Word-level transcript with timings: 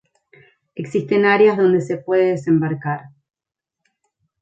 Existen 0.73 1.25
áreas 1.25 1.57
donde 1.57 1.79
se 1.79 1.95
puede 1.95 2.31
desembarcar. 2.31 3.11